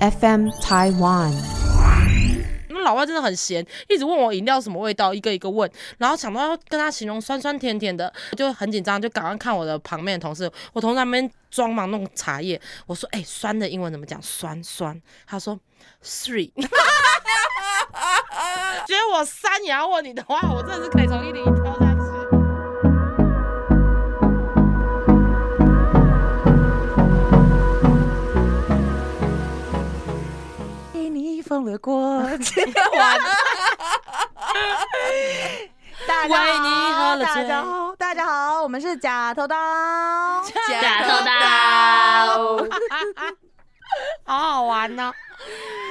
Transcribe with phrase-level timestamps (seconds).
[0.00, 1.32] FM Taiwan。
[2.68, 14.20] 那老外真的很闲，一直问我饮料什么味道，一个一个问，然后想到要跟他形容酸酸甜甜的，就很紧张，就赶快看我的旁边的同事，我同事那边装忙弄茶叶，我说哎、酸的英文怎么讲？
[14.20, 15.58] 酸酸，他说
[16.04, 16.52] three。
[18.86, 21.85] 觉得我三也要问你的话，我真的是可以从一零一跳
[31.46, 31.46] 去。
[31.46, 32.64] 为你疯了过今
[32.98, 33.18] 完
[36.06, 39.56] 大家好，大家好，大家好，我们是假头刀，
[40.68, 42.66] 假头刀，
[44.26, 45.12] 好好玩呢、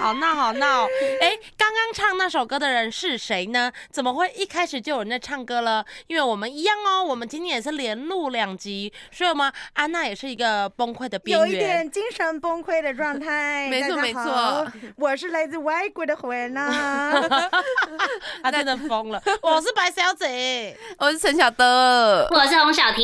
[0.02, 0.84] 好闹好闹。
[1.22, 3.72] 哎， 刚刚唱那首歌的人是谁呢？
[3.90, 5.86] 怎么会一开始就有人在唱歌了？
[6.08, 11.58] 因为我们一样哦，我们今天也是连录两集，所以我们安娜也是一个崩溃的边缘有一。
[11.58, 13.68] 点精神崩溃的状态。
[13.72, 17.14] 没错没错，我是来自外国的回娜。
[18.44, 19.22] 她真的疯了。
[19.42, 20.78] 我是白小姐。
[20.98, 23.04] 我是陈小德，我是洪小婷，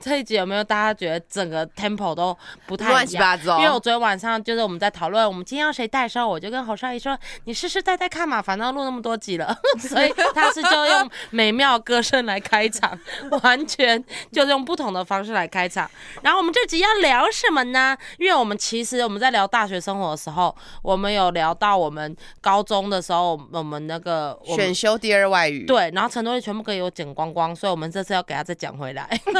[0.00, 3.12] 这一集有没有大家觉得整个 tempo 都不太乱一样？
[3.12, 3.58] 七八糟。
[3.58, 9.56] 因为我昨天晚上就是我们在讨论我们今天要谁带的时候，我就跟侯少仪说：“你试试带带看嘛，反正录那么多集了。
[9.78, 12.98] ”所以他是就用美妙歌声来开场，
[13.42, 15.90] 完全就是用不同的方式来开场。
[16.22, 17.96] 然后我们这集要聊什么呢？
[18.18, 29.34] 因为我们其实我们在聊大学生活的时候，我们有聊到我们高中的时候，我们那个我选修第二外语，，对，然后陈多也全部给我剪光光，所以我们这次要给他再讲回来， 因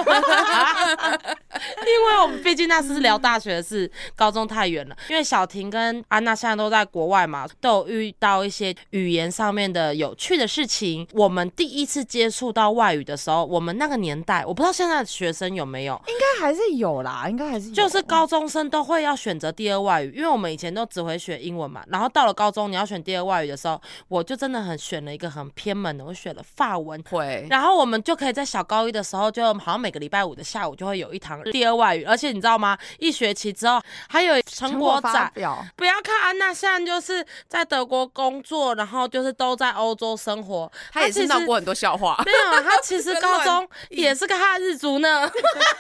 [2.07, 4.97] 为我们毕竟那次是聊大学的事，高中太远了。
[5.09, 11.07] 因为小婷跟安娜现在都在国外嘛，都有遇到一些语言上面的有趣的事情。
[11.13, 27.03] 我们第一次接触到外语的时候，我们那个年代，我不知道现在的学生有没有，应该还是有啦，应该还是有就是高中生都会要选择第二外语，因为我们以前都只会学英文嘛，然后到了高中你要选第二外语的时候，我就真的很选了一个很偏门的，我选了法文。
[27.11, 32.79] 会，然后我们就可以在小高一的时候，就好像每个礼拜五的下午就会有一堂第二外语，而且你知道吗？
[32.99, 35.33] 一学期之后还有成成果展。
[35.77, 42.23] 不要看安娜现在就是在德国工作，然后就是都在欧洲生活，她也是闹过很多笑话。
[42.25, 45.29] 没有啊，他其实 高中也是个哈日族呢，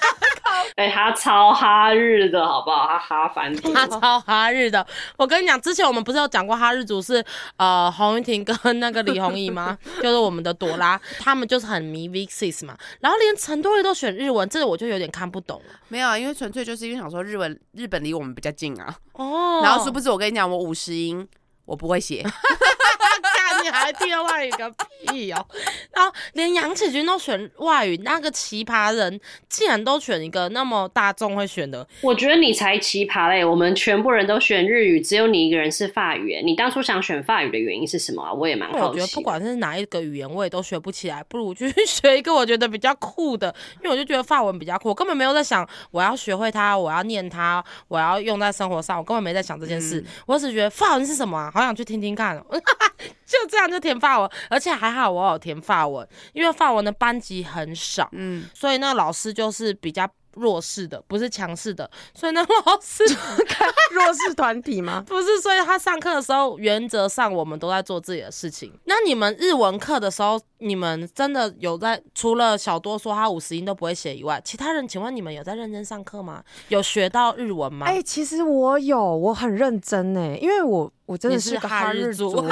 [0.76, 2.86] 哎、她超哈日的好不好？
[2.86, 4.84] 她哈繁体，他超哈日的。
[5.16, 7.25] 我跟你讲，之前我们不是有讲过哈日族是
[7.56, 9.78] 呃洪云婷跟那个李宏毅吗？
[10.03, 15.75] 就是我们的朵拉，他们就是很迷 V Six 嘛，然后连陈多丽都选日文，这个我就有点看不懂了。
[15.88, 18.94] 没有啊，因为纯粹就是因为想说日文日本离我们比较近啊。
[19.12, 21.26] 哦，然后殊不知我跟你讲，我五十音
[21.65, 22.32] 我不会写，干
[23.62, 24.70] 你还第二外语个
[25.06, 25.46] 屁哦！
[25.92, 29.18] 然后连杨启军都选外语，那个奇葩人
[29.48, 33.44] 竟然都选一个那么大众会选的，我觉得你才奇葩嘞！
[33.44, 36.40] 我们全部人都选日语，只有你一个人是法语。
[36.44, 38.32] 你当初想选法语的原因是什么啊？
[38.32, 39.22] 我也蛮好奇我觉得不。
[39.22, 52.44] 管是哪一个语言，我也都学不起来，不如去学一个我觉得比较酷的，因为我就觉得法文比较酷，我根本没有在想我要学会它，我要念它，我要用在生活上，我根本没在想这件事，嗯我只觉得法文是什么啊，好想去听听看哦，
[53.32, 63.04] 就这样就填法文，而且还好我有填法文，因为法文的班级很少，嗯，所以那个老师就是比较弱势的，不是强势的，所以那老师
[63.93, 65.04] 弱势团体吗？
[65.09, 68.72] 不是，所以他上课的时候，原则上我们都在做自己的事情。
[68.84, 76.43] 那你们日文课的时候，你们真的有在除了小多说他五十音都不会写以外，其他人请问你们有在认真上课吗？
[76.69, 77.87] 有学到日文吗？
[77.87, 82.50] 哎、其实我有，我很认真哎，因为我我真的是个哈日族 而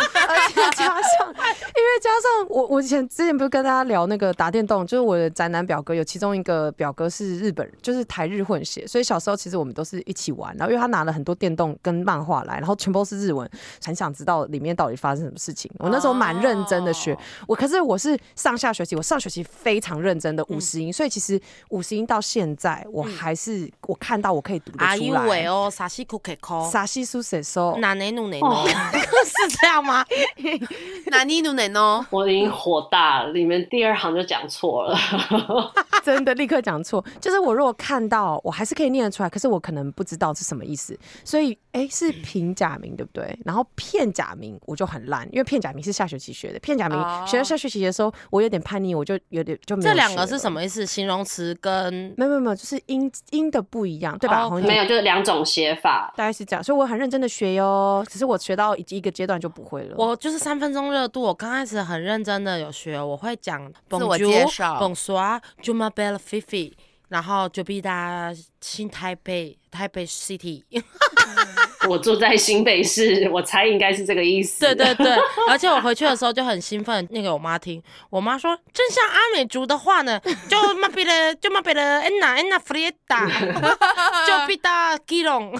[0.48, 13.48] 且加上， 因为加上我我以前之前不是跟大家聊那个打电动，就是我的宅男表哥有其中一个表哥是日本人，就是台日混血，所以小时候其实我们都是一起玩，然后因为他拿了很多电动跟漫画来，然后全部都是日文，
[13.84, 15.70] 很想知道里面到底发生什么事情。
[15.78, 17.18] 我那时候蛮认真的学，哦。
[17.46, 21.40] 我可是我是上下学期，我上学期非常认真的五十音，所以其实
[21.70, 25.22] 五十音到现在我还是、我看到我可以读得啊，出来。
[25.22, 28.66] 因为哦，傻西库克扣，沙西苏塞收，哪内努内努，
[29.24, 30.04] 是这样吗？
[31.10, 32.04] 哪尼努能哦？
[32.10, 34.96] 我已经火大了，你们第二行就讲错了。
[36.04, 37.04] 真的立刻讲错。
[37.20, 40.98] 就是我如果看到，我还是可以念得出来，可是我可能不知道是什么意思。
[41.24, 43.38] 所以，哎、是平假名对不对？
[43.44, 46.58] 然后片假名我就很烂，因为片假名是下学期学的。
[46.60, 50.86] 片假名哦学到下学期的时候，我有点叛逆，我就有点就没有这两个是什么意思？
[50.86, 54.44] 形容词跟没有没有没有，就是音音的不一样，对吧？
[54.46, 56.12] 哦没有，就是两种写法。
[56.16, 58.04] 大概是这样，所以我很认真的学哟。
[58.08, 59.94] 只是我学到一一个阶段就不会了。
[59.98, 66.72] 我就是三分钟热度，我刚开始很认真的有学，我会讲自我介绍 Bonjour, Juma Bella Fifi，
[67.10, 70.62] 然后就比达新台北台北 City，
[71.84, 74.60] 我 我住在新北市，我猜应该是这个意思。
[74.60, 75.18] 对 对对，
[75.48, 85.52] 而且我回去的时候就很兴奋，那个我妈听，我妈说，真像阿美族的话呢，就嘛比了，就嘛比了，安娜安娜弗列达， 就比达基隆，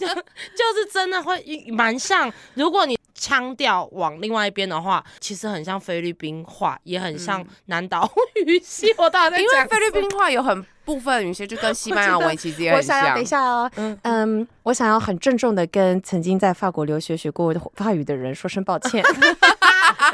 [0.00, 2.98] 就就是真的会蛮像，如果你。
[3.14, 8.10] 腔调往另外一边的话，其实很像菲律宾话，也很像南岛
[8.46, 8.92] 语系。
[8.98, 12.96] 我大概因为菲律宾话有很部分语系就跟 西班牙文其实也很像。
[12.96, 19.04] 我想要等一下哦，嗯嗯，我想要很郑重的跟曾经在法国留学学过法语的人说声抱歉。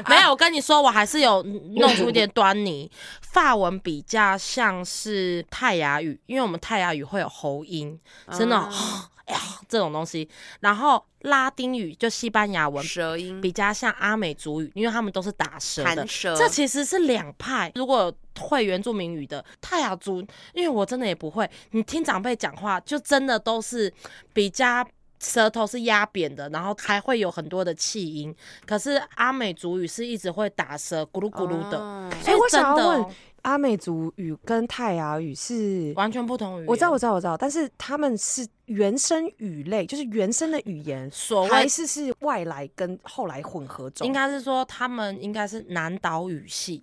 [0.09, 2.91] 没有，我跟你说，我还是有弄出一点端倪。
[3.23, 7.99] 法文比较像是泰雅语，因为我们泰雅语会有喉音，
[8.33, 8.69] 真的。
[9.29, 10.29] 哎呀，这种东西，
[10.61, 16.07] 然后拉丁语就西班牙文舌音比较像阿美族语，因为他们都是打舌的。
[16.07, 17.71] 舌，这其实是两派。
[17.75, 20.21] 如果会原住民语的泰雅族，
[20.55, 23.93] 因为我真的也不会，你听长辈讲话，就真的都是
[24.33, 24.83] 比较
[25.21, 28.35] 舌头是压扁的，然后还会有很多的气音。
[28.65, 32.11] 可是阿美族语是一直会打舌，咕噜咕噜的。
[32.23, 33.07] 所以我想要问。
[33.43, 44.07] 阿美族语跟泰雅语是完全不同语言，我知道，我知道，我知道，但是他们是原生语类，就是原生的语言，所还是是外来跟后来混合种？
[44.07, 46.83] 应该是说他们应该是南岛语系。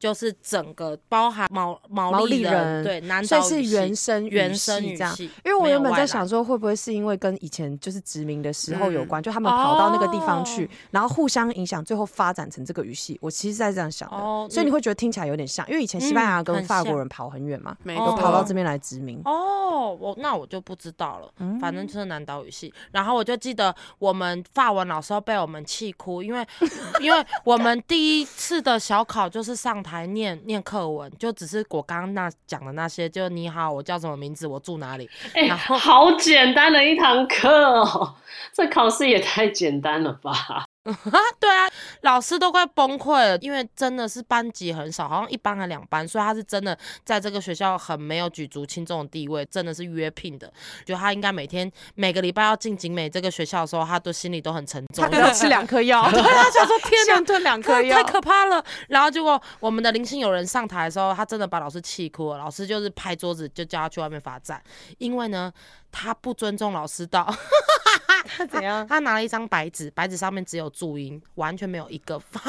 [0.00, 5.14] 就是整个包含毛毛利人，对，南岛是原生原生语这样。
[5.44, 13.18] 因为我原本在想说，会不会是因为跟以前就是殖民的时候有关，就他们跑到那个地方去，然后互相影响，最后发展成这个语系。
[13.20, 14.16] 我其实在这样想的，
[14.48, 19.20] 所以你会觉得听起来有点像，因为以前西班牙跟法国人跑很远嘛，都跑到这边来殖民。
[19.26, 21.30] 哦，我那我就不知道了，
[21.60, 22.72] 反正就是南岛语系。
[22.90, 26.46] 然后我就记得我们法文老师被我们气哭，因为
[27.02, 29.89] 因为我们第一次的小考就是上台。
[29.90, 38.14] 还念念课文，就只是我刚刚那讲的那些，就你好，我叫什么名字，我住哪里， 然后好简单的一堂课哦，
[38.52, 40.64] 这考试也太简单了吧。
[41.38, 41.68] 对啊，
[42.02, 50.50] 老师都快崩溃了，因为真的是班级很少，好像一班还两班，所以他是真的在这个学校很没有举足轻重的地位，真的是约聘的。
[50.86, 56.02] 就他应该每天每个礼拜要进景美这个学校的时候，他都心里都很沉重，他要吃两颗药。
[56.10, 58.64] 对啊，想说 天哪，吞两颗药，太可怕了。
[58.88, 64.62] 然后结果我们的零星有人上台的时候，他真的把老师气哭了，老师就是拍桌子就叫他去外面罚站，
[64.96, 65.52] 因为呢
[65.90, 67.32] 他不尊重老师道。
[68.36, 68.86] 他怎样？
[68.86, 72.40] 他拿了一张白纸，白纸上面只有注音，完全没有一个发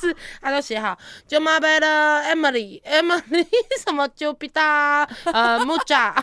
[0.00, 0.16] 字。
[0.40, 0.96] 他就写好，
[1.28, 1.86] 就马贝的
[2.26, 3.46] Emily，Emily
[3.84, 6.14] 什么就比达呃木扎，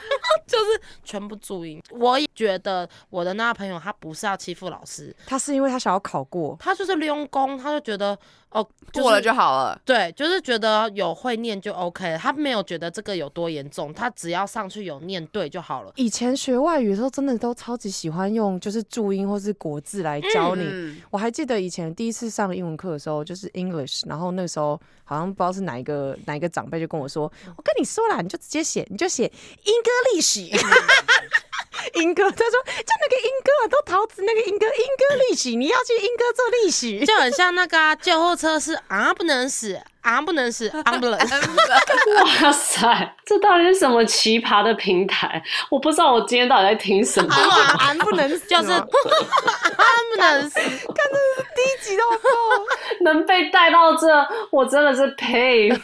[0.47, 1.81] 就是全部注音。
[1.91, 8.18] 我也觉得我的那个朋友他不是要欺负老师，他是因为他想要考过，他就是利用功，他就觉得。
[8.50, 9.77] 哦，过了就好了。
[9.83, 15.91] 对，就是觉得有会念就 OK，他没有觉得这个有多严重，他只要上去有念对就好了。
[15.97, 20.95] 以前学外语的时候，真的都超级喜欢用就是注音或是国字来教你。
[21.12, 27.23] 我还记得以前第一次上英文课的时候，就是 English，然后那时候好像不知道是哪一个哪一个长辈就跟我说
[27.57, 29.23] ：“我跟你说啦，你就直接写，你就写
[29.63, 30.41] 英歌历史。
[31.93, 39.79] ”英哥，他说就那个英哥都桃子那个英哥，英哥利息，你要去英哥做利息，就很像那个救护车是啊不能死。
[40.07, 41.30] 啊，不能是 ambulance！
[42.45, 45.42] 哇塞，这到底是什么奇葩的平台？
[45.69, 47.33] 我不知道我今天到底在听什么。
[47.33, 48.81] 啊，不能就是安，
[50.09, 52.30] 不能死，看这是低级到爆，
[53.04, 54.07] 能被带到这，
[54.49, 55.81] 我真的是佩服。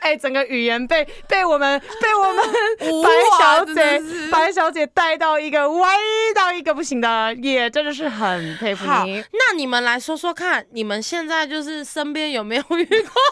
[0.00, 2.44] 哎，整个语言被被我们被我们
[3.02, 5.96] 白小姐白小姐带到一个歪
[6.34, 9.24] 到一个不行的，也真的是很佩服你。
[9.32, 13.22] 那你们来说说看，你们现在就是身边有没有遇过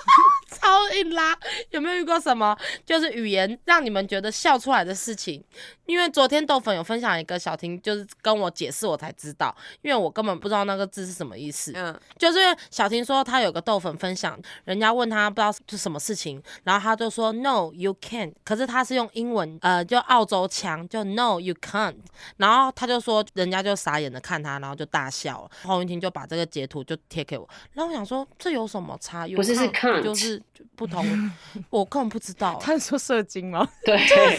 [0.61, 1.37] 超硬拉？
[1.71, 5.43] 有没有遇过什么就是语言让你们觉得笑出来的事情？
[5.87, 11.73] 因为昨天豆粉有分享一个小婷，就是跟我解释，我才知道，因为我根本不知道那个字是什么意思。
[11.75, 12.39] 嗯，就是
[12.71, 21.97] 小婷说她有个豆粉分享，人家问她不知道是什么事情，然后她就说 No you can't，可是她是用英文，呃，就澳洲腔，就 No you can't，
[22.37, 25.51] 然后她就说人家就傻眼的看她，然后就大笑了。
[25.65, 29.27] 黄云婷就把这个截图就贴给我，然后我想说这有什么差？
[29.37, 30.42] 不是是 can't，就是
[30.77, 31.05] 不同，
[31.71, 32.59] 我根本不知道。
[32.61, 33.69] 他说射精吗？
[33.85, 33.97] 对，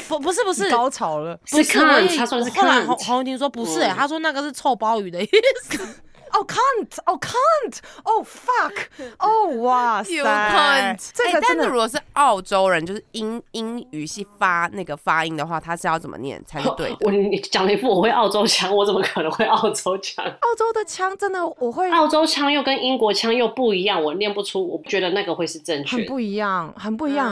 [0.07, 1.39] 不不是不是高潮了。
[1.45, 2.63] 是看，他说是看。
[2.63, 5.29] 后来黄婷说不是，哎，他说那个是臭鲍鱼的意
[5.63, 6.02] 思。
[6.33, 8.85] 哦，can't，哦，can't，哦，fuck，
[9.19, 16.97] 哦， 哇塞，这个真的，如果是澳洲人，就是英英语系发那个发音的话，他是要怎么念才是对的？
[17.05, 20.25] 我你讲了一副我会澳洲腔，我怎么可能会澳洲腔？
[20.41, 25.97] 澳洲的腔真的我会，澳洲腔又跟英国腔又不一样，我念不出，我觉得那个会是正确。
[25.97, 27.31] 很不一样，很不一样。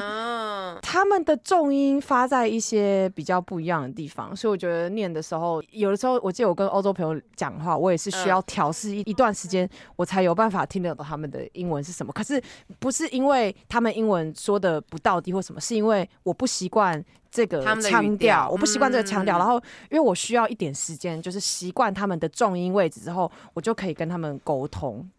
[0.92, 12.12] 他们的重音发在一些比较不一样的地方，所以我觉得念的时候，有的时候我记得我跟欧洲朋友讲话，我也是需要调试一一段时间，我才有办法听得懂他们的英文是什么。
[12.12, 12.44] 可是
[12.78, 19.56] 不是因为他们英文说的不到底或什么，是因为我不习惯这个腔调调，我不习惯这个腔调，嗯然后
[19.90, 25.10] 因为我需要一点时间，就是习惯他们的重音位置之后，我就可以跟他们沟通。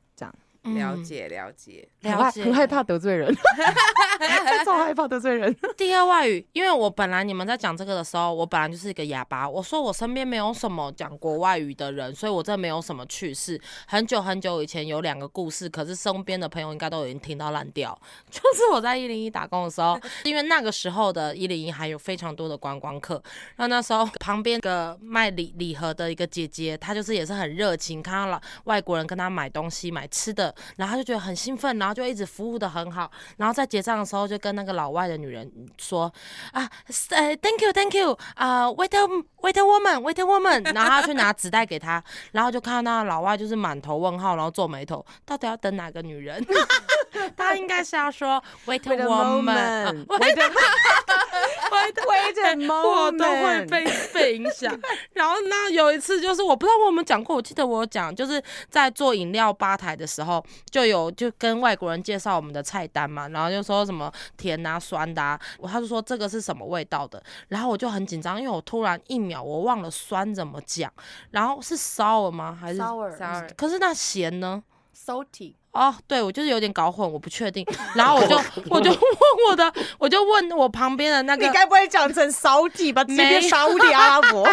[0.63, 3.35] 了解了解，很害了解很害怕得罪人，
[4.65, 5.55] 超害怕得罪人。
[5.77, 9.49] 第二外语，因为我本来你们在讲这个的时候，我本来就是一个哑巴。
[9.49, 13.61] 我说我身边没有什么讲国外语的人，所以我这没有什么趣事。
[13.89, 17.99] 很久很久以前有两个故事，可是身边的朋友应该都已经听到烂掉。
[18.31, 23.15] 就是我在一零一打工的时候，因为那个时候的一零一还有非常多的观光客，
[23.57, 36.13] 然后那时候旁边一个卖礼礼盒的一个姐姐，她就是也是很热情，看到了外国人跟她买东西买吃的，然后他就觉得很兴奋，然后就一直服务的很好，然后在结账的时候就跟那个老外的女人说
[36.53, 36.69] 啊，
[37.11, 46.45] 呃，thank you，thank you，啊、，waiter，waiter woman，waiter woman，然后他去拿纸袋给他，然后就看到那个老外就是满头问号，然后皱眉头，到底要等哪个女人？
[47.37, 53.69] 他应该是要说 wait a moment.，wait a wait a Wait a 我都会 moment.
[53.69, 54.79] 被被影响。
[55.13, 70.93] 然后那有一次就是我不知道我有没有讲过，我记得我有讲，就是在做饮料吧台的时候，就有就跟外国人介绍我们的菜单嘛，然后就说什么甜啊、酸的、啊，我他就说这个是什么味道的，然后我就很紧张，因为我突然一秒我忘了酸怎么讲，
[71.31, 72.57] 然后是 sour 吗？
[72.59, 74.63] 还是 Sour 可是那咸呢
[74.95, 77.67] ？salty，哦，对，我就是有点搞混，我不确定。
[77.95, 78.37] 然后我就
[78.69, 79.01] 我就问
[79.49, 83.03] 我的，我就问我旁边的那个你该不会讲成烧地吧？
[83.05, 84.47] 直接沙地阿拉伯。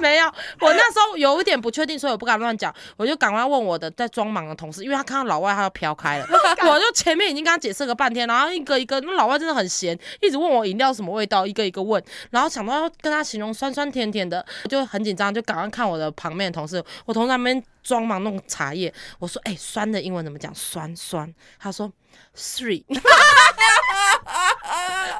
[0.00, 0.26] 没有，
[0.60, 6.26] 我那时候有一点不确定，所以我不敢乱讲，我就赶快问我的在装忙的同事，因为他看到老外他要飘开了，
[6.68, 12.00] 我就前面已经跟他解释个半天，然后一个一个，那老外真的很闲，一直问我饮料什么味道，一个一个问，
[12.30, 20.54] 然后想到要跟他形容酸酸甜甜的，我就很紧张，就赶快看我的旁边的同事，我同事在那边装忙弄茶叶，我说哎、酸的英文怎么讲？
[20.54, 21.92] 酸酸，他说
[22.36, 22.84] three。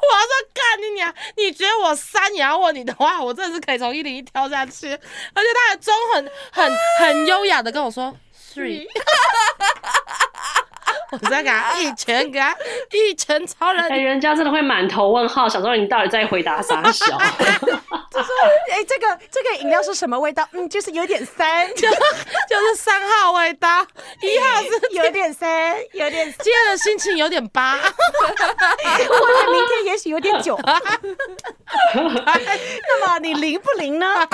[0.03, 1.13] 我说干你娘！
[1.37, 5.01] 你觉得我三也要问你的话，我真的是可以从一零一跳下去，而且
[5.35, 8.17] 他还装很很很优雅的跟我说
[8.55, 8.87] three，
[11.13, 12.55] 我再给他一拳，给他
[12.91, 17.19] 一拳超人哎、，人家真的会满头问号，想说你到底在回答啥小？
[18.13, 18.35] 就说
[18.71, 20.47] 哎，这个这个饮料是什么味道？
[20.53, 23.87] 嗯，就是有点酸， 就是三号味道，
[24.21, 30.59] 一号是有点酸，有点，今天的心情有点八， 或者明天也许有点久。
[31.95, 34.27] 那么你灵不灵呢？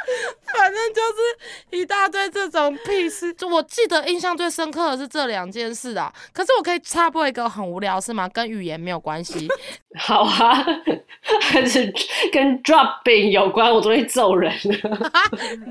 [0.56, 3.32] 反正就是一大堆这种屁事。
[3.34, 6.12] 就我记得印象最深刻的是这两件事啊。
[6.32, 8.28] 可是我可以插播一个很无聊的事吗？
[8.28, 9.48] 跟语言没有关系。
[9.98, 10.64] 好啊，
[11.42, 11.92] 还是
[12.32, 15.10] 跟 dropping 有关，我都会揍人了。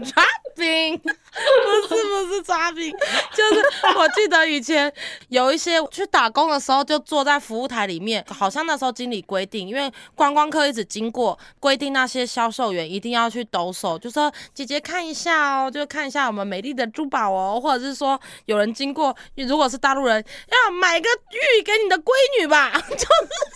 [0.03, 0.23] 抓
[0.55, 0.99] 饼，
[1.87, 2.93] 不是不是抓饼，
[3.33, 4.91] 就是我记得以前
[5.29, 23.07] 有一些去打工的时候，就坐在服务台里面，好像那时候经理规定，因为观光客一直经过，规定那些销售员一定要去抖手，就说姐姐看一下哦，就看一下我们美丽的珠宝哦，或者是说有人经过，如果是大陆人，要买个玉给你的闺女吧，就是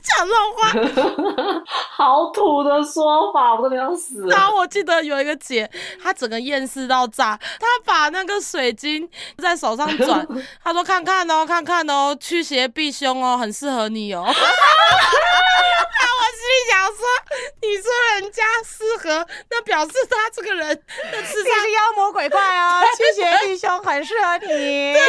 [0.04, 1.64] 讲这种话。
[1.96, 4.26] 好土的说法，我真的要死。
[4.28, 5.70] 然后我记得有一个姐，
[6.02, 10.28] 她整个厌世到炸，她把那个水晶在手上转，
[10.64, 14.24] 他说看看哦，看看哦，驱邪避凶哦，很适合你哦。
[14.28, 16.98] 那我心里想说，
[17.62, 24.48] 你说人家适合，那表示他这个人的磁你场是妖魔鬼怪 啊，驱邪避凶很适合你。
[24.48, 25.00] 对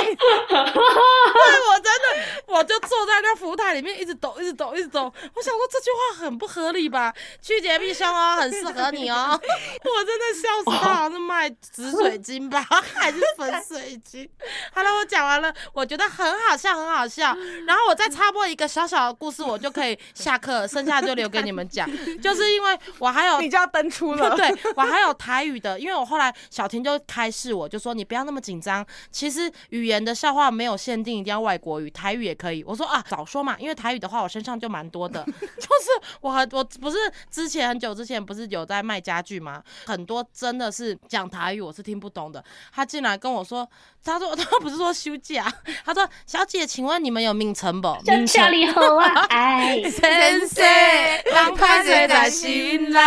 [0.49, 2.07] 我真的，
[2.47, 5.13] 我就坐在那服务台里面，一直抖，一直抖，一直抖。
[5.35, 7.13] 我想说这句话很不合理吧？
[7.43, 9.39] 驱邪避凶哦，很适合你哦。
[9.85, 12.63] 我真的笑死，他好像是卖紫水晶吧，
[12.95, 14.27] 还是粉水晶？
[14.73, 17.37] 好了，我讲完了，我觉得很好笑，很好笑。
[17.67, 21.87] 然后我再插播一个小小的故事，我就可以下课，剩下就留给你们讲。
[22.23, 24.31] 就是因为我还有你就要登出了。
[24.37, 32.65] 对我还有台语的，因为我后来小婷就开示我，就说你不要那么紧张，其实语言的笑话没有限定一定要外国语，台语也可以。
[32.65, 35.33] 我说啊，早说嘛，因为台语的话我身上就蛮多的，就
[35.63, 36.97] 是我很我不是
[37.31, 39.63] 之前很久之前不是有在卖家具吗？
[39.85, 43.69] 很多真的是讲台语我是听不懂的，他进来跟我说，
[44.05, 45.53] 他说他不是说休假，
[45.85, 47.97] 他说小姐，请问你们有名称不？
[48.05, 53.01] 在名家里好啊，哎， 先生，人拍谁在心内？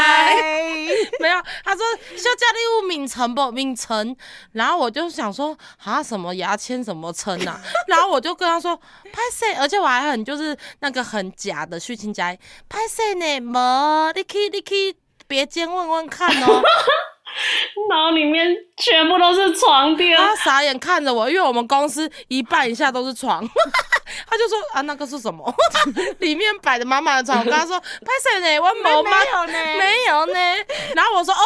[1.20, 4.16] 没有，有，他说休假礼物名成不名成，
[4.52, 8.76] 然后我就想说啊什么牙签什么称啊， 然后我就跟他说
[9.12, 13.40] 拍谁，而且我还很就是那个很假的虚情假意拍谁呢？
[13.40, 14.96] 没，你可以你可以
[15.28, 16.62] 别间问问看哦。
[17.90, 23.48] 脑里面全部都是床垫，他傻眼看着我，因为我们公司一半以下都是床，
[24.28, 25.54] 他就说啊那个是什么？
[26.20, 27.40] 里面摆的满满的床。
[27.40, 28.60] 我跟他说拍谁呢？
[28.60, 30.40] 我没没有呢， 没有呢。
[30.96, 31.40] 然后我说哦，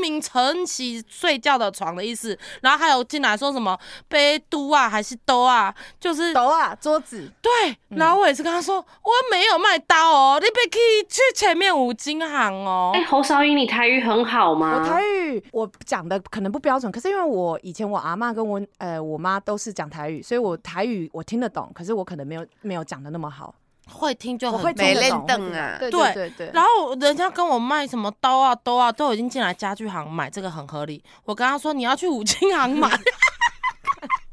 [0.00, 2.38] 敏晨起睡觉的床的意思。
[2.60, 7.30] 然后还有进来说什么杯都啊还是兜啊，就是都啊桌子。
[7.40, 7.50] 对。
[7.88, 12.92] 然后我也是跟他说我没有卖刀哦，你别可以去前面五金行哦。
[12.94, 14.78] 哎，侯少英，你台语很好吗？
[14.78, 23.54] 我台语我讲的可能不标准，可是因为我以前我阿妈跟我呃我妈都是讲台语，所以我台语我听得懂，可是我可能没有没有讲的那么好。
[23.90, 26.50] 会听就很会没练听得懂凳啊对对对对。
[26.52, 31.02] 然后人家跟我卖什么刀啊、刀啊，都已经进来家具行买，这个很合理。
[31.24, 32.86] 我跟他说你要去五金行买，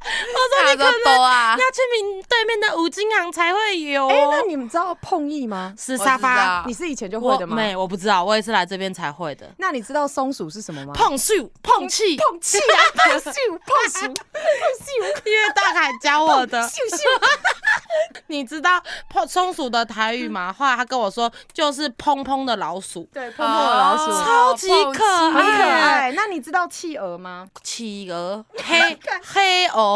[0.66, 4.08] 他说都啊要，去明对面的五金行才会有。
[4.08, 5.74] 哎，那你们知道碰意吗？
[5.78, 7.56] 是沙发，你是以前就会的吗？
[7.56, 9.48] 没，我不知道，我也是来这边才会的。
[9.58, 10.94] 那你知道松鼠是什么吗？
[10.96, 16.68] 碰树、碰气，碰气啊， 碰树碰鼠碰树因为大凯教我的。
[18.28, 20.54] 你知道碰松鼠的台语吗？
[20.58, 24.12] 后来他跟我说，就是砰砰的老鼠，对，砰砰的老鼠。
[24.12, 26.10] 哦超级可很可爱。
[26.10, 26.12] 爱。
[26.12, 27.48] 那你知道企鹅吗？
[27.64, 29.95] 企鹅、黑黑鹅、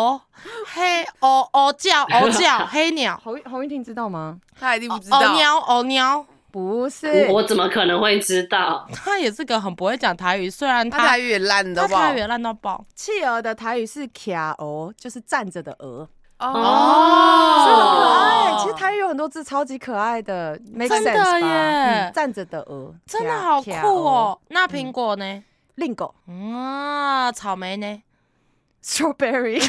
[0.74, 4.40] 黑哦哦叫、哦叫、黑鸟、洪洪玉婷知道吗？
[4.60, 5.20] 他一定不知道。
[5.20, 6.26] 哦鸟、哦鸟。
[6.52, 8.84] 不是，我怎么可能会知道？
[8.92, 12.18] 他也是个很不会讲台语，虽然他他台语也烂的吧他台语？
[12.18, 12.84] 也烂到爆。
[12.96, 16.50] 企鹅的台语是卡鹅，就是站着的鹅，哦
[17.64, 18.64] 所以很可哦爱。
[18.64, 21.40] 其实台语有很多字超级可爱的，make 真的？
[21.40, 24.40] 耶嗯站着的鹅，真的好酷哦！
[24.48, 25.44] 那苹果呢
[25.78, 28.02] ？，lingo 啊，草莓呢？
[28.84, 29.60] strawberry，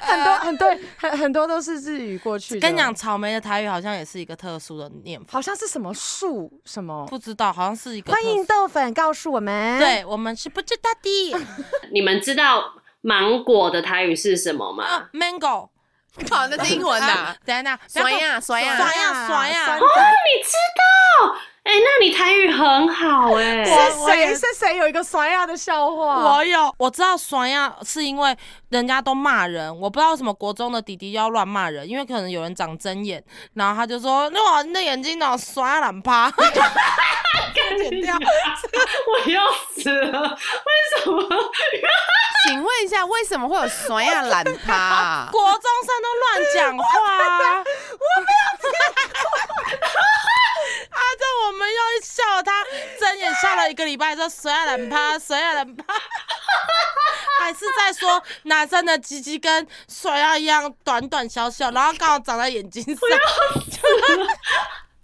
[0.00, 2.60] 很多 很多，很很多都是日语过去的。
[2.60, 7.06] 跟你讲，，草莓的台语好像也是一个特殊的念法，好像是什么树什么。
[7.06, 8.44] 不知道，好像是一个欢迎。
[8.46, 11.38] 豆粉告诉我们，，对我们是不知道的。
[11.92, 14.84] 你们知道芒果的台语是什么吗？
[14.84, 15.68] 啊，mango，
[16.28, 17.36] 靠，那是英文啊呐。
[17.44, 21.36] 等一下，酸呀酸呀酸呀酸呀酸哦，你知道？
[21.68, 23.72] 哎、那你台语很好哎、是
[24.06, 26.36] 谁是谁有一个酸亚的笑话？
[26.36, 28.34] 我有，我知道酸亚，是因为
[28.70, 36.32] 人家都骂人，我不知道为什么国中的弟弟要乱骂人，因为可能有人长针眼，然后他就说：“哇，你的眼睛哪酸呀懒趴。”
[37.78, 38.16] 剪掉。
[38.16, 39.42] 我要
[39.76, 40.20] 死了！
[40.22, 41.22] 为什么？
[42.46, 45.28] 请问一下，为什么会有酸亚懒趴啊？
[45.30, 47.58] 国中生都乱讲话啊！
[47.92, 48.48] 我没有
[50.88, 52.64] 啊，这我们又笑他
[52.98, 55.92] 睁眼笑了一个礼拜，说谁要冷趴，谁要冷趴，
[57.42, 62.96] 还是在说男生的鸡鸡跟水鸭一样短短小小，然后刚好长在眼睛上。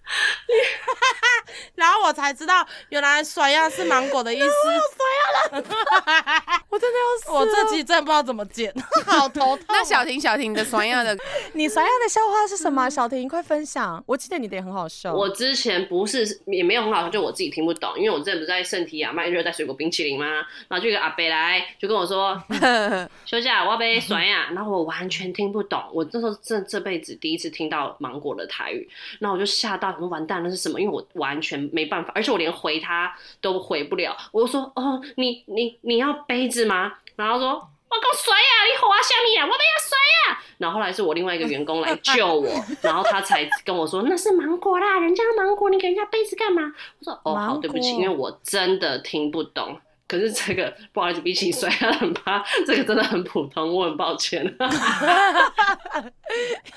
[1.74, 4.46] 然后我才知道，原来甩样是芒果的意思。
[6.68, 7.30] 我真的要死。
[7.30, 8.72] 我这集真的不知道怎么剪，
[9.06, 9.66] 好头痛。
[9.68, 11.16] 那小婷，小婷的酸呀的，
[11.54, 12.88] 你酸亚的笑话是什么？
[12.88, 14.02] 小婷，快分享。
[14.06, 15.12] 我记得你的也很好笑。
[15.12, 20.26] 我之前不是也没有很好笑，就我自己听不懂，因为我之前不是在圣提亚卖热带水果冰淇淋吗？
[20.68, 22.40] 然后就有一个阿伯来就跟我说，
[23.24, 28.88] 休假我要被甩呀，然后我完全听不懂，我那时候这这辈子第一次听到芒果的台语，
[29.20, 30.80] 然后我就吓到，说完蛋了是什么？
[30.80, 36.92] 因为我完全没办法，而且我连回他都回不了，我就说哦，你你你要杯子吗？
[37.16, 37.68] 然后他说。
[37.86, 39.96] 我讲甩呀，你好啊，下面啊，我不要甩
[40.34, 40.42] 呀。
[40.58, 42.50] 然后后来是我另外一个员工来救我，
[42.82, 46.74] 然后他才跟我说那是芒果啦，人家芒果，你给人家杯子干嘛？
[46.98, 49.78] 我说哦好，对不起，因为我真的听不懂。
[50.06, 54.44] 可是这个不好意思，比起甩呀很怕，这个真的很普通，我很抱歉。
[54.44, 54.50] 因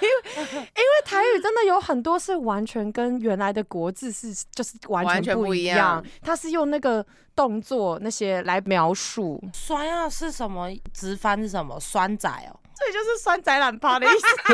[0.07, 10.69] 为台语真的有很多是完全跟原来的国字是就是完完全不不一样样，它是用那个动作那些来描述，酸啊是什么？
[10.93, 11.79] 直翻是什么？
[11.79, 12.59] 酸仔哦。
[12.79, 14.25] 这就是酸仔懒趴的意思。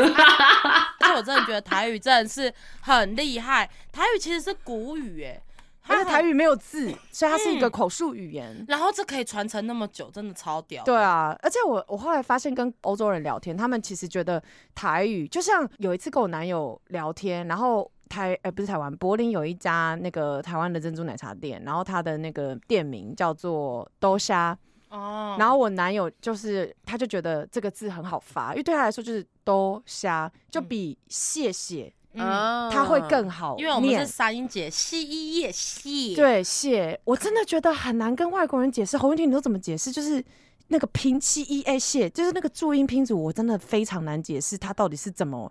[1.00, 3.70] 而且我真的觉得台语真的是很厉害。
[3.92, 5.38] 台语其实是古语哎，
[5.86, 8.64] 而且台语没有字，所以它是一个嗯口述语言。
[8.68, 10.82] 然后这可以传承那么久，真的超屌。
[10.84, 14.42] 对，啊，而且我我后来发现跟欧洲人聊天，他们其实觉得
[14.74, 24.56] 台语，就像有一次跟我男友聊天，然后台呃不是台湾，柏林有一家那个台湾的珍珠奶茶店，然后它的那个店名叫做兜虾，
[24.88, 34.06] 哦，然后我男友就是他就觉得这个字很好发，因为对他来说就是兜虾，就比谢谢嗯，它会更好因为我们是。
[34.06, 38.96] 三音节，西一叶谢。，对，谢，我真的觉得很难跟外国人解释。
[38.96, 39.90] 侯文婷，你都怎么解释？
[39.90, 40.24] 就是
[40.68, 45.50] 那个拼七一 A 谢，就是那个注音拼组，我真的非常难解释它到底是怎么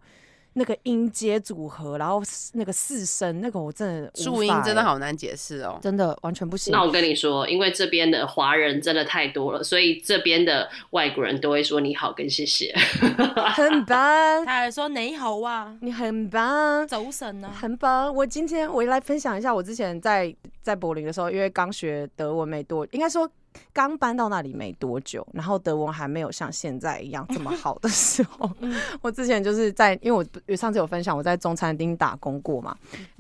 [0.55, 2.21] 那个音阶组合，然后
[2.53, 5.79] 那个四声，那个我真的无注音真的好难解释哦。
[5.81, 6.83] 真的完全不行那。
[6.83, 12.73] 我跟你说，因为这边的华人真的太多了，所以这边的外国人都会说你好跟谢谢。
[13.55, 16.87] 很棒，他还说你好啊，你很棒。
[16.87, 17.49] 走神呢。
[17.53, 18.13] 很棒！
[18.13, 23.29] 我今天我来分享一下，我之前在在柏林的时候，因为刚学德文没多，应该说
[23.71, 28.49] 刚搬到那里没多久，然后德文还没有像现在一样这么好的时候，
[29.01, 32.77] 我之前就是在，因为我上次有分享我在中餐厅打工过嘛，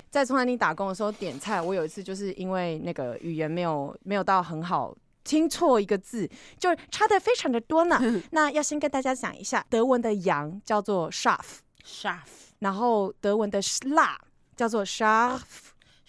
[0.09, 4.95] 在中餐厅打工的时候点菜，我有一次就是因为那个语言没有没有到很好。
[5.25, 7.97] 听错一个字，就差的非常的多呢。
[8.31, 12.17] 那要先跟大家讲一下，德文的羊叫做 shaff，shaff，
[12.59, 13.57] 然后德文的
[13.91, 14.19] 辣
[14.53, 15.39] 叫做 scharf，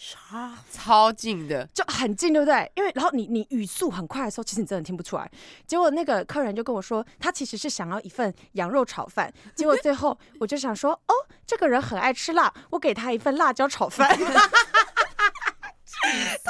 [0.05, 2.71] sharp，超近的，就很近，对不对？
[2.75, 5.31] 因为然后你你语速很快的时候，其实你真的听不出来。
[5.67, 9.33] 结果那个客人就跟我说，他其实是想要一份羊肉炒饭。
[9.55, 11.15] 结果最后我就想说，哦，
[11.47, 14.15] 这个人很爱吃辣，我给他一份辣椒炒饭。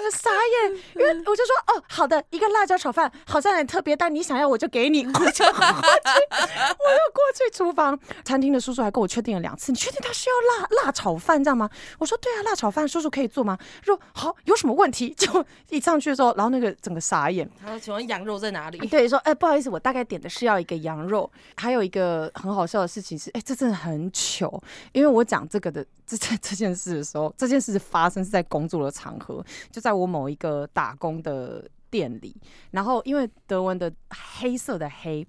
[0.00, 11.68] 整个傻眼，因为我就说，哦，好的，一个辣椒炒饭，好像很特别，但你想要我就给你，我就过去，我又过去厨房，餐厅的叔叔还跟我确定了两次，你确定他需要辣辣炒饭这样吗？
[11.98, 13.58] 我说对啊，辣炒饭叔叔可以做吗？
[13.82, 15.10] 说好，有什么问题？
[15.10, 18.78] 就一上去的时候，然后那个整个傻眼，他说请问羊肉在哪里？
[18.88, 21.30] 对，说哎、不好意思，我大概点的是要一个羊肉。
[21.56, 25.84] 还有一个很好笑的事情是，哎、这真的很糗，因为我讲这个的
[26.16, 32.34] 这这这件事的时候，这件事发生是在工作的场合，就在我某一个打工的店里。
[32.70, 33.92] 然后因为德文的
[34.38, 35.26] 黑色的黑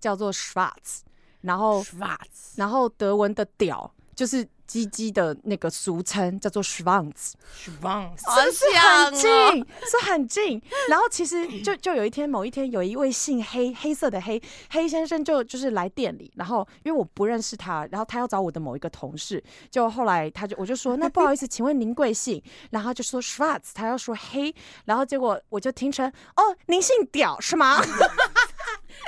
[0.00, 1.00] 叫做 schwarz，
[1.42, 7.32] 然后 Schwarz 然后德文的屌就是鸡鸡的那个俗称叫做 Schwanz。
[7.56, 8.18] Schwanz
[8.50, 9.66] 是是很近？
[9.90, 10.62] 是很近。
[10.88, 22.42] 然后其实就就有一天，某一天有一位姓黑黑色的黑黑先生就就是来店里，然后因为我不认识他，然后他要找我的某一个同事，就后来他就我就说那不好意思，请问您贵姓？
[22.70, 24.54] 然后他就说 Schwarz，他要说黑，
[24.86, 27.80] 然后结果我就听成哦您姓屌是吗？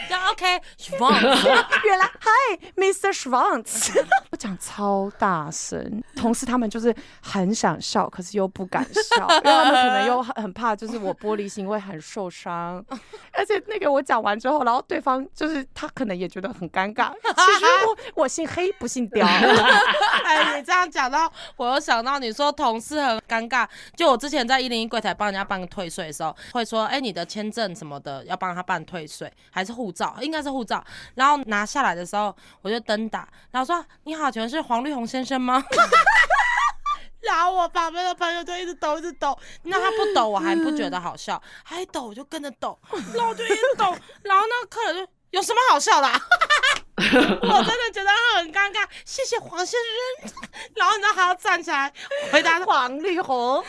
[0.08, 2.30] 叫 OK Schwanz，原来嗨
[2.76, 3.12] ，Mr.
[3.12, 3.92] Schwanz，
[4.30, 12.84] 我讲超大声，同事他们就是很想笑，可是又不敢笑， 因为他们可能又很很怕，就是我玻璃心会很受伤。
[13.32, 17.12] 而且那个我讲完之后，然后对方就是他可能也觉得很尴尬。
[17.22, 23.66] 其实我我姓黑不姓刁，哎，你这样讲到，我又想到你说同事很尴尬。
[23.94, 30.16] 就我之前在一零一柜台帮人家办退税的时候，会说，哎、你的签证什么的要帮他办退税，还是护照？
[30.22, 30.82] 应该是护照。
[31.14, 35.62] 然后拿下来的时候，我就登打，然后说，你好，请问是黄绿红先生吗？
[37.20, 39.36] 然后我旁边的朋友就一直抖，一直抖。
[39.64, 42.78] 那他不抖，我还不觉得好笑；他一抖，我就跟着抖。
[43.12, 43.84] 然后我就一直抖，
[44.22, 46.18] 然后那个客人就有什么好笑的、啊？
[46.96, 48.86] 我真的觉得很尴尬。
[49.04, 49.78] 谢谢黄先
[50.22, 50.32] 生。
[50.76, 51.92] 然后你知道还要站起来
[52.30, 53.62] 回答他，黄绿红，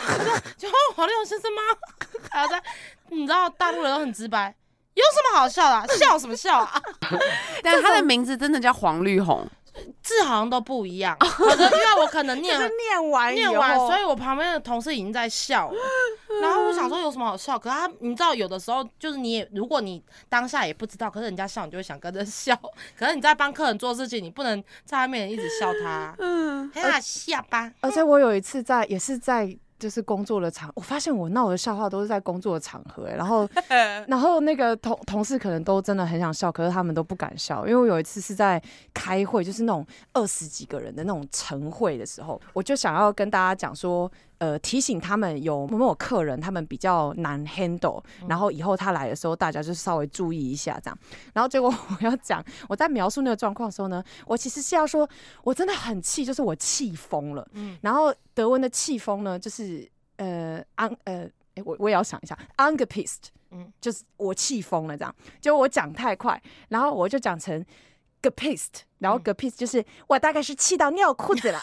[0.56, 1.62] 就黄绿红先生吗？
[2.30, 2.62] 还要在，
[3.10, 4.56] 你知道大陆人都很直白，
[4.97, 6.81] 有什么好笑的啊、 笑什么笑啊？
[7.62, 9.47] 但他的名字真的叫黄绿红，
[10.01, 15.77] 字好像都不一样， 因为我可能念念完念完，所以我旁边的同事已经在笑了。
[16.41, 17.57] 然后我想说有什么好笑？
[17.57, 22.55] 可是他，你知道，有的时候就是你也，如果你当下也不知道，可是人家笑，你就会想跟着笑。
[22.97, 26.15] 可是你在帮客人做事情，你不能在他面前一直笑他。
[26.19, 27.71] 嗯，哎呀，下巴。
[27.81, 33.47] 而且我有一次在也是在就是工作的场，我发现我闹的笑话都是在工作的场合、欸，然后
[34.07, 38.61] 然后那个同同事可能都真的很想笑，可是他们都不敢笑，因为我有一次是在
[38.93, 44.11] 开会，就是那种二十几个人的那种晨会的时候，我就想要跟大家讲说。
[44.39, 51.00] 呃，提醒他们有某某客人，他们比较难 handle，然后以后他来的时候，大家就稍微注意一下这样。
[51.34, 55.10] 然后结果我要讲，我在描述那个状况的时候呢，我其实是要说，
[55.43, 57.47] 我真的很气，就是我气疯了。
[57.54, 65.15] 嗯然后德文的气疯呢，就是呃 un 呃，诶我我也要想一下 angepissed，嗯嗯，就是我气疯了这样。
[65.41, 67.65] 结果我讲太快，然后我就讲成
[68.21, 71.60] gepissed，然后 gepissed 就是我大概是气到尿裤子了。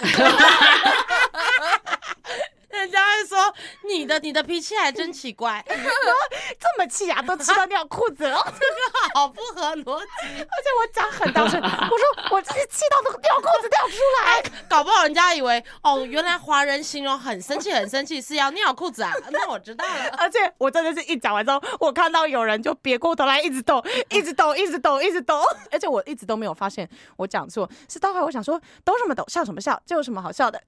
[3.88, 8.37] 你的你的脾气还真奇怪， 这么气啊，都气到尿裤子了，
[9.14, 10.40] 好不合逻辑。
[10.40, 14.43] 而且我讲很大声， 我说我这是气到都尿裤子掉出来。
[14.69, 20.09] 搞不好人家以为哦，原来华人形容很生气很生气是要尿裤子啊，那我知道了。
[20.19, 30.61] 而且我真的是一讲完之后，我看到有人就别过头来一直抖，一直抖，一直抖，一直抖，而且我一直都没有发现我讲错，是到后来我想说抖什么抖，笑什么笑，这有什么好笑的？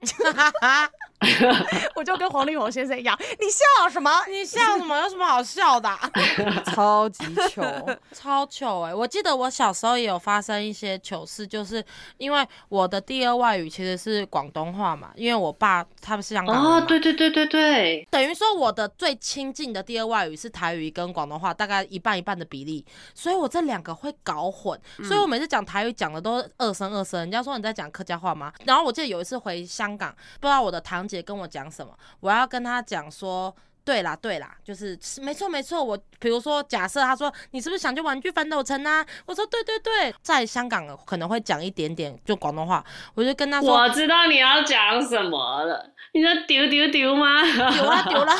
[1.94, 4.10] 我就跟黄立宏先生一样，你笑什么？
[4.28, 4.94] 你笑什么？
[5.00, 5.98] 有什么好笑的啊、
[6.74, 7.62] 超级糗，
[8.12, 11.82] 超糗哎、我记得我小时候也有发生一些糗事，就是
[12.18, 22.84] 因为我的第二外语其实是广东话嘛，因为我爸他们是香港人对对对对对，等于说我的最亲近的第二外语是台语跟广东话，大概一半一半的比例，
[23.14, 28.52] 所以我这两个会搞混，所以我每次讲台语讲的都二声二声，人家说你在讲客家话吗？
[28.64, 33.54] 然后我记得有一次回香港，不知道我的堂姐跟我讲什么，我要跟她讲说。
[33.86, 35.80] 对啦，对啦，就是是没错没错。
[35.80, 39.06] 我比如说，假设他说你是不是想去玩具反斗城啊？
[39.26, 47.44] 我说对对对，在香港可能会讲一点点就广东话，我就跟他说我知道你要讲什么了，你说丢丢丢吗？
[47.44, 48.34] 丢啦丢啦，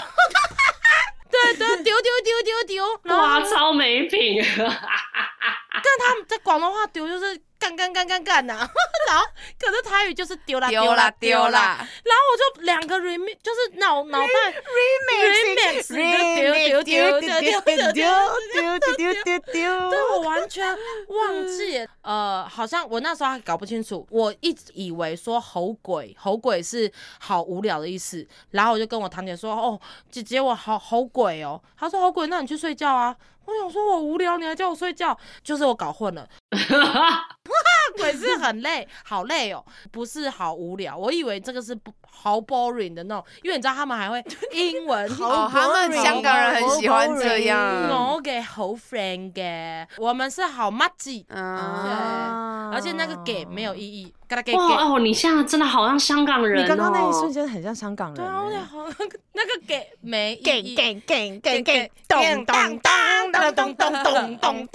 [1.30, 2.64] 对对丢丢丢丢
[3.04, 4.42] 丢，哇，超没品！
[4.58, 8.55] 但他们在广东话丢就是干干干干干呐、
[9.09, 9.24] 然后
[9.59, 18.02] 可是台语就是丢啦丢啦啦丢啦，然后我就两个 remix 就是脑脑袋 remix 就丢丢丢丢丢丢丢
[18.52, 20.64] 丢丢丢丢丢对我完全
[21.09, 33.16] 忘记，呃，好像我那时候还搞不清楚，我一直以为说吼鬼，吼鬼是好无聊的意思，然后我就跟我堂姐说，哦，姐姐我好吼鬼哦，她说吼鬼，那你去睡觉啊。
[33.46, 36.28] 我想说我无聊，你还叫我睡觉，就是我搞混了。
[37.96, 40.96] 鬼是很累，好累哦，不是好无聊。
[40.96, 47.88] 我以为这个是不好 boring 的那种，因为你知道他们还会英文 哦，他们香港人很喜欢这样。
[48.14, 54.12] 我给好 friend 嘅，我们是好 m a 啊而且那个给没有意义。
[54.55, 56.62] 哇哦，你现在真的好像香港人哦！
[56.62, 58.79] 你刚刚那一瞬间很像香港人对啊，我欸，得好
[59.33, 60.74] 那个给没意给义。
[60.74, 62.81] 给给给给咚咚咚
[63.55, 64.68] 咚咚咚咚咚咚，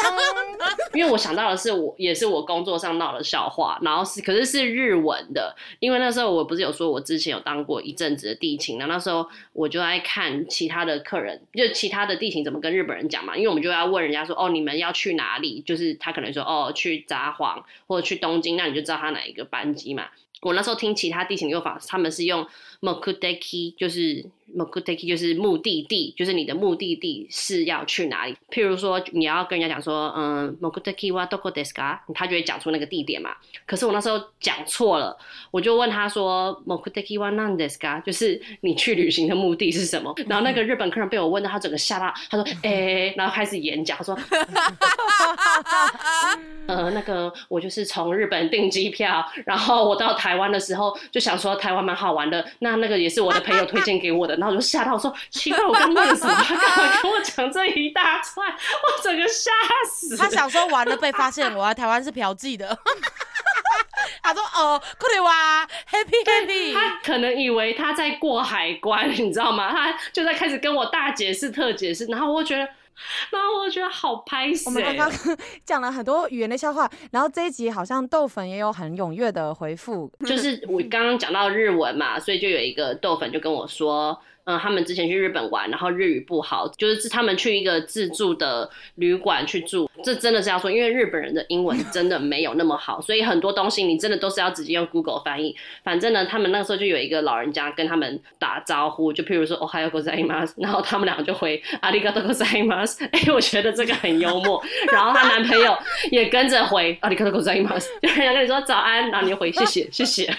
[0.94, 20.08] 因为我想到的是我也是我工作上闹的笑话，然后是可是是日文的，因为那时候我不是有说我之前有当过一阵子的地勤，然后那时候我就爱看其他的客人，就其他的地勤怎么跟日本人讲嘛，因为我们就要问人家说哦你们要去哪里，就是他可能说哦去札幌或者去东京，那你就知道他哪一个班机嘛。
[20.42, 22.48] 我那时候听其他地勤又法，他们是用
[22.82, 28.36] mokudeki，就是 Mokuteki 就是目的地，就是你的目的地是要去哪里。
[28.50, 33.32] 譬如说你要跟人家讲说，嗯，Mokuteki wa doko desu ka，他就会讲出那个地点嘛。
[33.66, 35.18] 可是我那时候讲错了，
[35.52, 40.14] 我就问他说，Mokuteki wa nan desu ka，就是你去旅行的目的是什么？
[40.28, 44.18] 然后那个日本客人被我问到，他整个吓到，他说，哎、然后开始演讲，他说。
[46.68, 56.34] 呃，那个我就是从日本订机票，然后我到台湾的时候就想说台湾蛮好玩的，那那个也是我的朋友推荐给我的，然后我就吓到，我说奇怪，我刚问了什么？
[56.34, 58.48] 他干嘛跟我讲这一大串？
[58.50, 59.52] 我整个吓
[59.88, 60.18] 死。
[60.18, 62.76] 他想说完了被发现，我来台湾是嫖妓的。
[64.24, 66.74] 他说哦，快点哇，happy happy。
[66.74, 69.72] 他可能以为他在过海关，你知道吗？
[69.72, 72.62] 他就在开始跟我大解释、特解释，然后我觉得，
[73.30, 75.12] 然后我觉得好拍死、我们刚刚
[75.66, 84.20] 讲了很多语言的笑话，然后这一集好像豆粉也有很踊跃的回复，就是我刚刚讲到日文嘛，所以就有一个豆粉就跟我说，
[84.58, 95.56] 他们之前去日本玩，然后日语不好，就是他们去一个自助的旅馆去住，这真的是要说，因为日本人的英文真的没有那么好，所以很多东西你真的都是要直接用 Google 翻译。
[95.84, 103.08] 反正呢，他们那个时候就有一个老人家跟他们打招呼，就譬如说 “Ohayo gozaimasu”，然后他们两个就回 “Arigato gozaimasu”。
[103.12, 104.64] 哎，我觉得这个很幽默。
[104.92, 105.78] 然后她男朋友
[106.12, 110.36] 也跟着回 “Arigato gozaimasu”，就人家跟你说早安，然后你就回谢谢谢谢。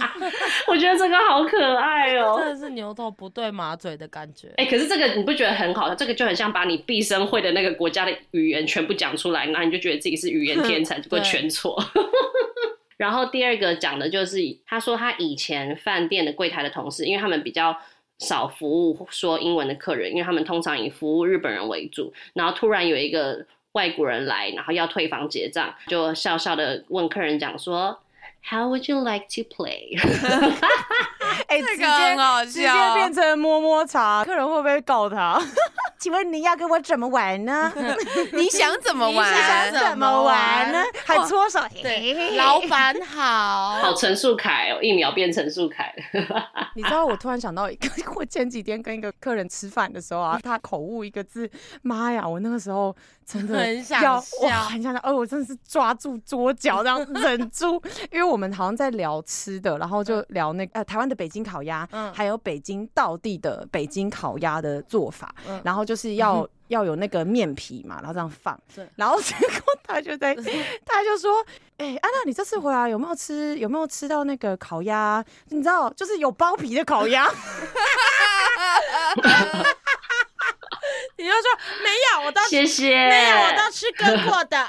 [0.68, 4.48] 我觉得这个好可爱哦、 真的是牛头不对马嘴的感觉。
[4.56, 5.94] 哎、可是这个你不觉得很好？
[5.94, 11.76] 这个就很像把你毕生会的那个国家的语言全部讲出来，然后你就觉得自己是语言天才，结果 全错。
[12.96, 17.76] 然后第二个讲的就是，他说他以前饭店的柜台的同事，因为他们比较
[18.18, 22.12] 少服务说英文的客人，因为他们通常以服务日本人为主。
[22.34, 27.96] 然后突然有一个外国人来，然后要退房结账，就笑笑的问客人讲说
[28.40, 29.96] ：“How would you like to play？”
[31.46, 35.40] 哎、这直接个很好直接变成摸摸茶，客人会不会告他？
[35.98, 37.72] 请问你要跟我怎么玩呢？
[38.32, 39.88] 你想怎么玩你想？
[39.88, 40.80] 怎么玩呢？
[41.04, 45.92] 还搓手，对，老板好， 好陈树凯哦，一秒变陈树凯。
[46.74, 51.50] 你知道我突然想到一个，我前几天跟一个客人吃饭的时候啊，他口误一个字，
[51.82, 52.26] 妈呀！
[52.26, 52.94] 我那个时候
[53.26, 66.48] 真的很想笑哇，很想笑，哦，我真的是抓住桌角然后忍住，因为我们好像在聊吃的，然后就聊那个呃台湾的北京烤鸭，嗯还有北京道地的北京烤鸭的做法，嗯然后就是要。
[66.68, 70.34] 要有那个面皮嘛，然后这样放对，然后结果他就在，
[70.84, 71.42] 他就说，
[71.78, 75.24] 哎、安娜，你这次回来有没有吃，有没有吃到那个烤鸭？
[75.48, 77.26] 你知道，就是有包皮的烤鸭。
[81.18, 81.42] 你就说
[81.82, 82.90] 没有，我到谢谢。
[82.90, 84.56] 没有，我当吃跟过的。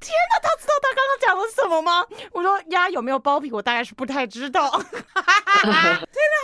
[0.00, 2.06] 天哪，他知道他刚刚讲的是什么吗？
[2.32, 4.70] 我说鸭有没有包皮，我大概是不太知道。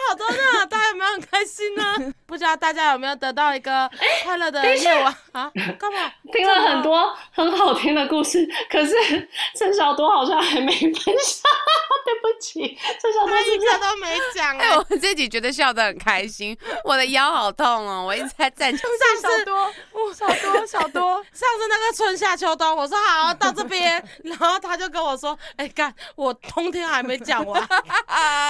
[0.08, 2.14] 好多呢，大家有没有很开心呢？
[2.26, 3.90] 不知道大家有没有得到一个
[4.22, 5.50] 快乐的夜晚啊？
[5.80, 6.12] 干嘛？
[6.32, 8.94] 听了很多很好听的故事，可是
[9.56, 11.02] 陈小多好像还没分享，
[12.04, 14.76] 对不起，陈小多一个都没讲哎、哎。
[14.76, 18.70] 我自己觉得笑得很开心，我的腰好痛哦， 我一直在站。
[18.76, 19.72] 上次小多，
[20.14, 27.60] 小多，小多， 上次那个春夏秋冬，我说好到这边，然后他就跟我说，哎、干，我冬天还没讲完。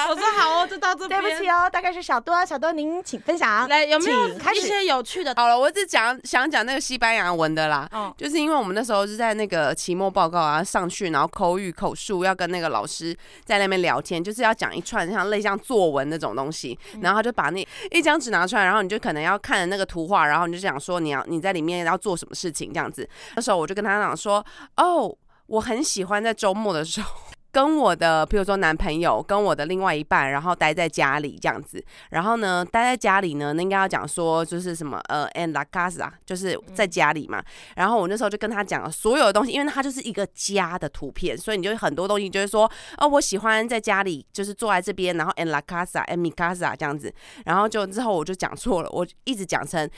[0.08, 1.36] 我说好哦，就到这边对。
[1.36, 3.68] 不起哦，大概是小多，小多您请分享。
[3.68, 5.32] 来，有没有一请开始些有趣的？
[5.36, 23.09] 好了，我只讲想讲那个西班牙文的啦，哦就是因为我们那时候是在那个期末报告啊上去，然后口语口述要跟那个老师在那边聊天，就是要讲一串像类像作文那种东西，然后他就把那一张纸拿出来，然后你就可能要看的那个图画，然后你就想说你要你在里面要做什么事情这样子。
[23.35, 24.44] 那时候我就跟他讲说，
[24.76, 27.11] 哦，我很喜欢在周末的时候。
[27.56, 31.82] 跟我的，比如说男朋友，跟我的另外一半，然后待在家里这样子。
[32.10, 37.42] 然后呢，待在家里呢，那应该要讲说就是什么呃，en la casa，就是在家里嘛。
[37.74, 47.10] 然后我那时候就跟他讲了所有的东西，因为它就是一个家的图片，所以你就很多东西就是说，哦，我喜欢在家里，就是坐在这边，然后 en la casa，en mi casa 这样子。
[47.46, 49.88] 然后就之后我就讲错了，我一直讲成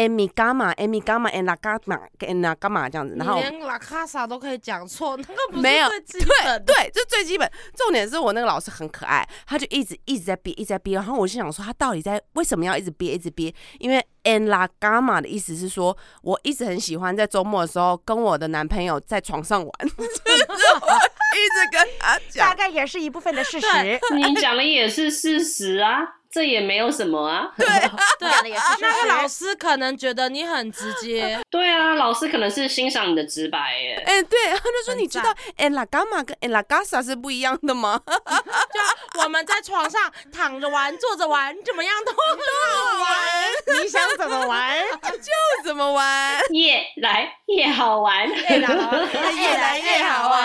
[0.00, 3.14] en mi cama，en mi cama，en la Gama，And la cama 这样子。
[3.18, 6.60] 然后你连拉卡萨都可以讲错，那个不有最基本的。
[6.60, 7.50] 对，这最基本。
[7.76, 10.94] 重点是我那个老师很可爱，他就一直一直在憋，一直在憋。
[10.94, 13.54] 然后我就想说，他到底在为什么要一直憋，一直憋？
[13.78, 22.54] 因为 en la gama 的意思是说，我一直很喜欢在周末的时候跟我的男朋友在床上玩， 我一直跟他讲大。
[22.54, 23.68] 概也是一部分的事实。
[23.70, 27.50] 对你讲的也是事实啊，这也没有什么啊。
[27.56, 27.66] 对，
[28.20, 34.02] 讲的也是事实那个老师可能觉得你很直接， 对啊，老师可能是欣赏你的直白耶。
[34.06, 38.00] 哎、对，他就说你知道 en la gama 跟 en la casa 是不一样的吗？
[38.06, 40.00] 就我们在床上
[40.32, 43.82] 躺着玩、坐着玩，怎么样都很好玩。
[43.82, 45.64] 你想怎么玩 就？
[45.64, 46.40] 怎么玩？
[46.50, 48.28] 越来越好玩。
[48.28, 50.40] 越来越好玩，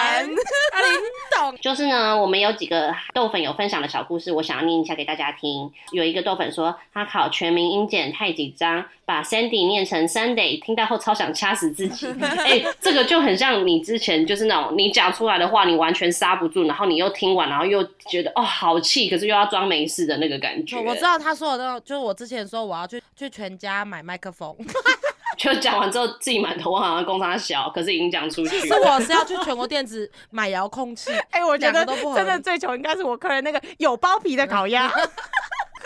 [0.74, 1.00] 阿，林
[1.38, 1.58] 懂。
[1.62, 5.72] 就是呢，我们有几个豆粉有分享的小故事，我想要念一下给大家听。
[5.92, 12.08] 有一个豆粉说，他考全民英检太紧张，把 Sandy 念成 Sunday，听到后超想掐死自己。
[12.22, 20.78] 哎、这个就很像你之前就是那种你讲出来的话，你完全刹不住，然后你又听完，然后又觉得哦好气，可是又要装没事的那个感觉。
[20.80, 24.56] 我知道他说的就是我之前说我要去去全家买麦克风，
[25.38, 28.94] 就讲完之后自己满头好像公差小，可是已经讲出去是了。
[28.94, 31.12] 我是要去全国电子买遥控器。
[31.32, 34.92] 哎、我觉得两个都不合真的最穷应该是我客人那个有包皮的烤鸭。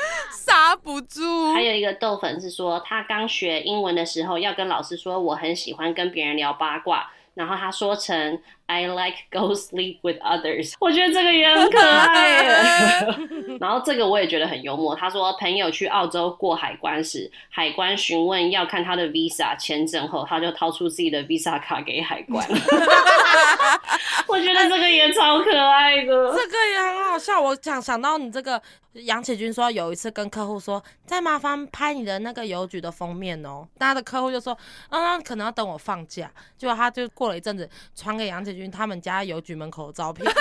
[0.31, 1.61] 刹不住还。
[1.61, 13.57] 有一个豆粉是说，他刚学英文的时候要跟老师说我很喜欢跟别人聊八卦，然后他说成 I like go sleep with others， 我觉得这个也很可爱耶。
[13.59, 14.95] 然后这个我也觉得很幽默。
[14.95, 22.47] 他说朋友去澳洲过海关时，海关询问要看他的 visa 签证后，他就掏出自己的 visa 卡给海关。
[24.27, 26.31] 我觉得这个也超可爱的。
[26.31, 28.61] 这个也很好笑，我想想到你这个
[28.93, 34.57] 杨启军说有一次跟客户说，再麻烦拍你的那个邮局的封面哦，他的客户就说，
[34.89, 40.25] 嗯，可能要等我放假，结果他就过了一阵子传给杨启军他们家邮局门口的照片，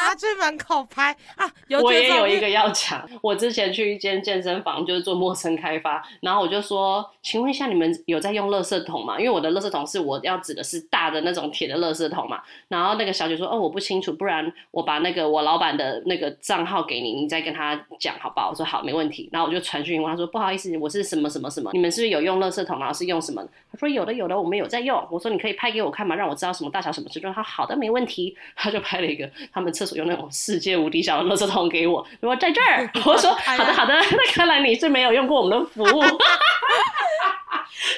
[0.00, 9.18] 他去门口拍啊， 有我也有一个要讲，我之前去一间健身房，就是做陌生开发，然后我就说，请问一下，你们有在用垃圾桶吗？
[9.18, 12.40] 因为我的垃圾桶是我要指的是大的那种铁的垃圾桶嘛。
[12.68, 18.50] 然后那个小姐说，哦，我不清楚，不然我把那个我老板的那个账号给你，你再跟他讲好不好？
[18.50, 19.28] 我说好，没问题。
[19.32, 22.78] 然后我就传讯问他说，不好意思，我是什么什么什么，你们是不是有用垃圾桶？
[22.78, 23.42] 然后是用什么？
[23.70, 25.06] 他说有的有的，我们有在用。
[25.10, 26.14] 我说你可以拍给我看嘛？
[26.14, 27.32] 让我知道什么大小什么尺寸。
[27.32, 28.36] 他说好的，没问题。
[28.54, 36.02] 他就拍了一个他们厕所用那种世界无敌小的垃圾桶给我，如果在这儿， 我说好的好的， 那看来你是没有用过我们的服务。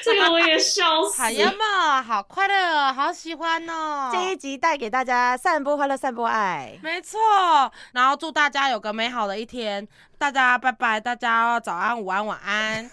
[0.03, 1.21] 这个我也笑死。
[1.21, 4.09] 海呀嘛，好快乐哦，好喜欢哦。
[4.11, 6.77] 这一集带给大家散播快乐，散播爱。
[6.83, 7.19] 没错，
[7.93, 12.89] 然后祝大家有个美好的一天，大家拜拜，大家早安、午安、晚安，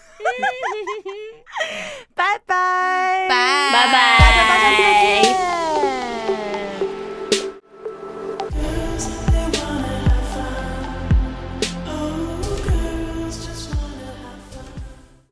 [2.15, 3.27] 拜拜，拜
[3.73, 4.75] 拜拜大家再
[5.23, 6.66] 见。